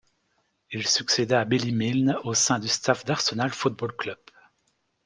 [0.71, 4.17] Il succéda à Billy Milne au sein du staff d'Arsenal Football Club.